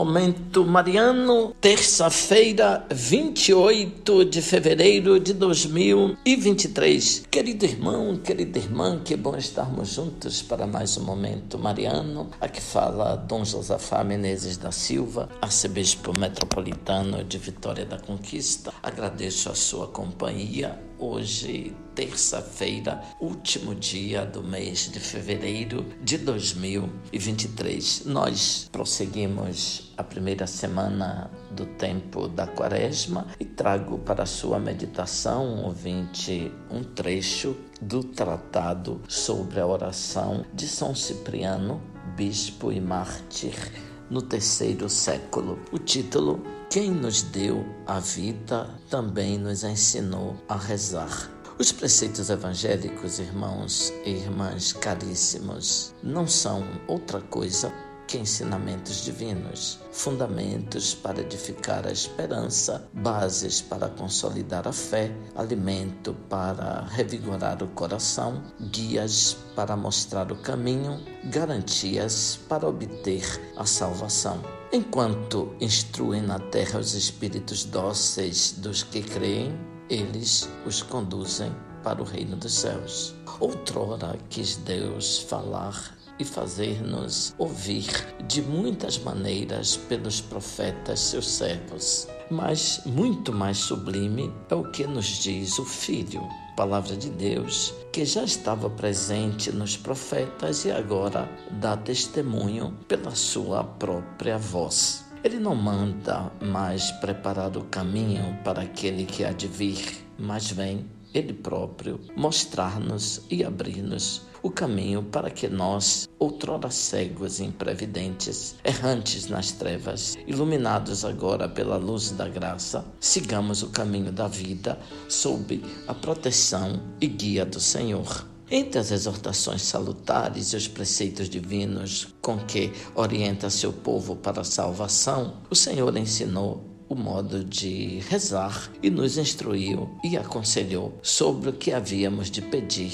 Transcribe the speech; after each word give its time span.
Momento 0.00 0.64
Mariano, 0.64 1.54
terça-feira, 1.60 2.86
28 2.90 4.24
de 4.24 4.40
fevereiro 4.40 5.20
de 5.20 5.34
2023. 5.34 7.26
Querido 7.30 7.66
irmão, 7.66 8.16
querida 8.16 8.58
irmã, 8.58 8.98
que 9.04 9.14
bom 9.14 9.36
estarmos 9.36 9.90
juntos 9.90 10.40
para 10.40 10.66
mais 10.66 10.96
um 10.96 11.04
Momento 11.04 11.58
Mariano. 11.58 12.30
Aqui 12.40 12.62
fala 12.62 13.14
Dom 13.14 13.44
Josafá 13.44 14.02
Menezes 14.02 14.56
da 14.56 14.72
Silva, 14.72 15.28
arcebispo 15.42 16.18
metropolitano 16.18 17.22
de 17.22 17.36
Vitória 17.36 17.84
da 17.84 17.98
Conquista. 17.98 18.72
Agradeço 18.82 19.50
a 19.50 19.54
sua 19.54 19.86
companhia 19.86 20.80
hoje, 21.00 21.74
terça-feira, 21.94 23.02
último 23.18 23.74
dia 23.74 24.24
do 24.24 24.42
mês 24.42 24.90
de 24.92 25.00
fevereiro 25.00 25.86
de 26.02 26.18
2023. 26.18 28.04
Nós 28.04 28.68
prosseguimos 28.70 29.92
a 29.96 30.04
primeira 30.04 30.46
semana 30.46 31.30
do 31.50 31.64
tempo 31.64 32.28
da 32.28 32.46
quaresma 32.46 33.26
e 33.40 33.44
trago 33.44 33.98
para 33.98 34.26
sua 34.26 34.58
meditação, 34.58 35.64
ouvinte, 35.64 36.52
um 36.70 36.84
trecho 36.84 37.56
do 37.80 38.04
tratado 38.04 39.00
sobre 39.08 39.58
a 39.58 39.66
oração 39.66 40.44
de 40.52 40.68
São 40.68 40.94
Cipriano, 40.94 41.80
bispo 42.14 42.70
e 42.70 42.80
mártir 42.80 43.89
no 44.10 44.20
terceiro 44.20 44.88
século. 44.88 45.58
O 45.72 45.78
título 45.78 46.42
quem 46.68 46.90
nos 46.90 47.22
deu 47.22 47.66
a 47.86 47.98
vida 47.98 48.68
também 48.88 49.36
nos 49.38 49.64
ensinou 49.64 50.36
a 50.48 50.56
rezar. 50.56 51.28
Os 51.58 51.72
preceitos 51.72 52.30
evangélicos, 52.30 53.18
irmãos 53.18 53.92
e 54.04 54.10
irmãs 54.10 54.72
caríssimos, 54.72 55.94
não 56.02 56.26
são 56.26 56.64
outra 56.86 57.20
coisa 57.20 57.72
que 58.10 58.18
ensinamentos 58.18 59.04
divinos, 59.04 59.78
fundamentos 59.92 60.94
para 60.96 61.20
edificar 61.20 61.86
a 61.86 61.92
esperança, 61.92 62.84
bases 62.92 63.62
para 63.62 63.88
consolidar 63.88 64.66
a 64.66 64.72
fé, 64.72 65.14
alimento 65.36 66.12
para 66.28 66.86
revigorar 66.90 67.62
o 67.62 67.68
coração, 67.68 68.42
guias 68.72 69.36
para 69.54 69.76
mostrar 69.76 70.32
o 70.32 70.36
caminho, 70.42 71.00
garantias 71.26 72.36
para 72.48 72.66
obter 72.66 73.22
a 73.56 73.64
salvação. 73.64 74.42
Enquanto 74.72 75.54
instruem 75.60 76.22
na 76.22 76.40
terra 76.40 76.80
os 76.80 76.94
espíritos 76.94 77.64
dóceis 77.64 78.56
dos 78.58 78.82
que 78.82 79.02
creem, 79.02 79.56
eles 79.88 80.48
os 80.66 80.82
conduzem 80.82 81.54
para 81.84 82.02
o 82.02 82.04
reino 82.04 82.34
dos 82.34 82.54
céus. 82.54 83.14
Outrora 83.38 84.18
quis 84.28 84.56
Deus 84.56 85.18
falar 85.18 85.96
e 86.20 86.24
fazer-nos 86.24 87.34
ouvir 87.38 87.88
de 88.26 88.42
muitas 88.42 88.98
maneiras 88.98 89.76
pelos 89.76 90.20
profetas, 90.20 91.00
seus 91.00 91.28
servos. 91.28 92.06
Mas 92.30 92.82
muito 92.86 93.32
mais 93.32 93.58
sublime 93.58 94.32
é 94.48 94.54
o 94.54 94.70
que 94.70 94.86
nos 94.86 95.06
diz 95.22 95.58
o 95.58 95.64
Filho, 95.64 96.22
palavra 96.56 96.96
de 96.96 97.10
Deus, 97.10 97.74
que 97.92 98.04
já 98.04 98.22
estava 98.22 98.70
presente 98.70 99.50
nos 99.50 99.76
profetas 99.76 100.64
e 100.64 100.70
agora 100.70 101.28
dá 101.50 101.76
testemunho 101.76 102.78
pela 102.86 103.14
sua 103.16 103.64
própria 103.64 104.38
voz. 104.38 105.04
Ele 105.24 105.38
não 105.38 105.54
manda 105.54 106.32
mais 106.40 106.90
preparar 106.92 107.56
o 107.56 107.64
caminho 107.64 108.38
para 108.44 108.62
aquele 108.62 109.04
que 109.04 109.24
há 109.24 109.32
de 109.32 109.48
vir, 109.48 110.06
mas 110.18 110.50
vem 110.50 110.86
ele 111.12 111.32
próprio 111.32 112.00
mostrar-nos 112.16 113.22
e 113.30 113.44
abrir-nos 113.44 114.22
o 114.42 114.50
caminho 114.50 115.02
para 115.02 115.30
que 115.30 115.48
nós, 115.48 116.08
outrora 116.18 116.70
cegos 116.70 117.40
e 117.40 117.44
imprevidentes, 117.44 118.54
errantes 118.64 119.26
nas 119.26 119.52
trevas, 119.52 120.16
iluminados 120.26 121.04
agora 121.04 121.48
pela 121.48 121.76
luz 121.76 122.10
da 122.10 122.28
graça, 122.28 122.84
sigamos 122.98 123.62
o 123.62 123.68
caminho 123.68 124.12
da 124.12 124.28
vida 124.28 124.78
sob 125.08 125.62
a 125.86 125.94
proteção 125.94 126.80
e 127.00 127.06
guia 127.06 127.44
do 127.44 127.60
Senhor. 127.60 128.26
Entre 128.52 128.80
as 128.80 128.90
exortações 128.90 129.62
salutares 129.62 130.52
e 130.52 130.56
os 130.56 130.66
preceitos 130.66 131.28
divinos 131.28 132.08
com 132.20 132.36
que 132.36 132.72
orienta 132.96 133.48
seu 133.48 133.72
povo 133.72 134.16
para 134.16 134.40
a 134.40 134.44
salvação, 134.44 135.34
o 135.48 135.54
Senhor 135.54 135.96
ensinou 135.96 136.64
o 136.90 136.96
modo 136.96 137.44
de 137.44 138.00
rezar 138.08 138.68
e 138.82 138.90
nos 138.90 139.16
instruiu 139.16 139.88
e 140.02 140.16
aconselhou 140.16 140.98
sobre 141.00 141.50
o 141.50 141.52
que 141.52 141.72
havíamos 141.72 142.28
de 142.28 142.42
pedir. 142.42 142.92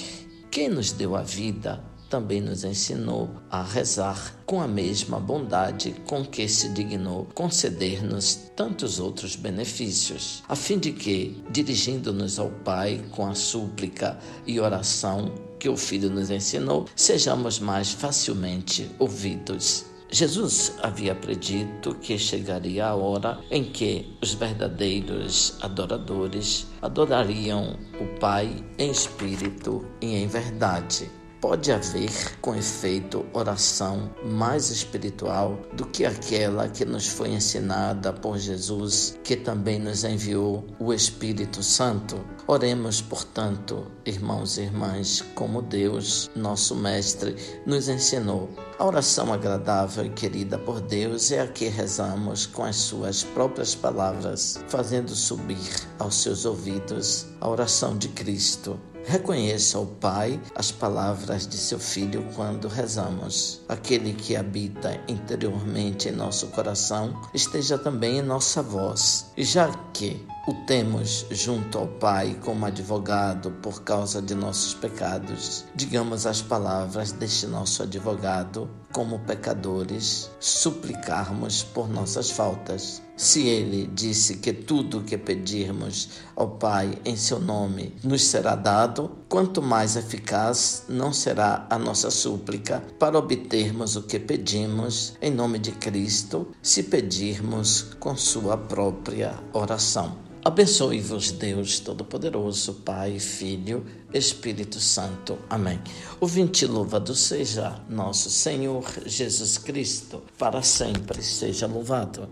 Quem 0.50 0.68
nos 0.68 0.92
deu 0.92 1.16
a 1.16 1.22
vida 1.22 1.82
também 2.10 2.40
nos 2.40 2.62
ensinou 2.62 3.30
a 3.50 3.62
rezar 3.62 4.36
com 4.44 4.60
a 4.60 4.68
mesma 4.68 5.18
bondade 5.18 5.94
com 6.06 6.24
que 6.24 6.46
se 6.46 6.68
dignou 6.68 7.26
conceder-nos 7.34 8.34
tantos 8.54 9.00
outros 9.00 9.34
benefícios, 9.34 10.42
a 10.46 10.54
fim 10.54 10.78
de 10.78 10.92
que, 10.92 11.42
dirigindo-nos 11.50 12.38
ao 12.38 12.50
Pai 12.50 13.02
com 13.10 13.26
a 13.26 13.34
súplica 13.34 14.18
e 14.46 14.60
oração 14.60 15.34
que 15.58 15.70
o 15.70 15.76
Filho 15.76 16.10
nos 16.10 16.30
ensinou, 16.30 16.84
sejamos 16.94 17.58
mais 17.58 17.92
facilmente 17.92 18.88
ouvidos. 18.98 19.95
Jesus 20.10 20.78
havia 20.82 21.14
predito 21.14 21.94
que 21.96 22.16
chegaria 22.16 22.86
a 22.86 22.94
hora 22.94 23.40
em 23.50 23.64
que 23.64 24.16
os 24.22 24.34
verdadeiros 24.34 25.58
adoradores 25.60 26.66
adorariam 26.80 27.76
o 28.00 28.18
Pai 28.20 28.64
em 28.78 28.90
espírito 28.90 29.84
e 30.00 30.14
em 30.14 30.28
verdade. 30.28 31.10
Pode 31.46 31.70
haver, 31.70 32.10
com 32.40 32.56
efeito, 32.56 33.24
oração 33.32 34.10
mais 34.24 34.68
espiritual 34.68 35.56
do 35.74 35.86
que 35.86 36.04
aquela 36.04 36.68
que 36.68 36.84
nos 36.84 37.06
foi 37.06 37.28
ensinada 37.28 38.12
por 38.12 38.36
Jesus, 38.36 39.16
que 39.22 39.36
também 39.36 39.78
nos 39.78 40.02
enviou 40.02 40.66
o 40.80 40.92
Espírito 40.92 41.62
Santo? 41.62 42.18
Oremos, 42.48 43.00
portanto, 43.00 43.86
irmãos 44.04 44.58
e 44.58 44.62
irmãs, 44.62 45.24
como 45.36 45.62
Deus, 45.62 46.28
nosso 46.34 46.74
Mestre, 46.74 47.36
nos 47.64 47.88
ensinou. 47.88 48.50
A 48.76 48.84
oração 48.84 49.32
agradável 49.32 50.04
e 50.04 50.10
querida 50.10 50.58
por 50.58 50.80
Deus 50.80 51.30
é 51.30 51.42
a 51.42 51.46
que 51.46 51.68
rezamos 51.68 52.44
com 52.44 52.64
as 52.64 52.74
suas 52.74 53.22
próprias 53.22 53.72
palavras, 53.72 54.58
fazendo 54.66 55.14
subir 55.14 55.86
aos 56.00 56.16
seus 56.16 56.44
ouvidos 56.44 57.28
a 57.40 57.48
oração 57.48 57.96
de 57.96 58.08
Cristo 58.08 58.76
Reconheça 59.08 59.78
ao 59.78 59.86
Pai 59.86 60.40
as 60.56 60.72
palavras 60.72 61.46
de 61.46 61.56
seu 61.56 61.78
Filho 61.78 62.26
quando 62.34 62.66
rezamos. 62.66 63.60
Aquele 63.68 64.12
que 64.12 64.34
habita 64.34 65.00
interiormente 65.06 66.08
em 66.08 66.12
nosso 66.12 66.48
coração 66.48 67.22
esteja 67.32 67.78
também 67.78 68.18
em 68.18 68.22
nossa 68.22 68.60
voz. 68.60 69.30
E 69.36 69.44
já 69.44 69.72
que 69.92 70.26
o 70.48 70.54
temos 70.66 71.24
junto 71.30 71.78
ao 71.78 71.86
Pai 71.86 72.36
como 72.44 72.66
advogado 72.66 73.52
por 73.62 73.82
causa 73.82 74.20
de 74.20 74.34
nossos 74.34 74.74
pecados. 74.74 75.64
Digamos 75.72 76.26
as 76.26 76.42
palavras 76.42 77.12
deste 77.12 77.46
nosso 77.46 77.84
advogado 77.84 78.68
como 78.96 79.18
pecadores, 79.18 80.30
suplicarmos 80.40 81.62
por 81.62 81.86
nossas 81.86 82.30
faltas. 82.30 83.02
Se 83.14 83.46
ele 83.46 83.90
disse 83.92 84.38
que 84.38 84.54
tudo 84.54 85.00
o 85.00 85.02
que 85.02 85.18
pedirmos 85.18 86.08
ao 86.34 86.52
Pai 86.52 86.98
em 87.04 87.14
seu 87.14 87.38
nome 87.38 87.94
nos 88.02 88.22
será 88.22 88.56
dado, 88.56 89.10
quanto 89.28 89.60
mais 89.60 89.96
eficaz 89.96 90.84
não 90.88 91.12
será 91.12 91.66
a 91.68 91.78
nossa 91.78 92.10
súplica 92.10 92.82
para 92.98 93.18
obtermos 93.18 93.96
o 93.96 94.02
que 94.02 94.18
pedimos 94.18 95.12
em 95.20 95.30
nome 95.30 95.58
de 95.58 95.72
Cristo, 95.72 96.48
se 96.62 96.82
pedirmos 96.82 97.94
com 98.00 98.16
sua 98.16 98.56
própria 98.56 99.34
oração. 99.52 100.16
Abençoe-vos, 100.46 101.32
Deus 101.32 101.80
Todo-Poderoso, 101.80 102.74
Pai, 102.84 103.18
Filho, 103.18 103.84
Espírito 104.14 104.78
Santo. 104.78 105.36
Amém. 105.50 105.80
O 106.20 106.26
vinte 106.28 106.64
louvado 106.66 107.16
seja 107.16 107.80
nosso 107.88 108.30
Senhor 108.30 108.84
Jesus 109.04 109.58
Cristo, 109.58 110.22
para 110.38 110.62
sempre 110.62 111.20
seja 111.20 111.66
louvado. 111.66 112.28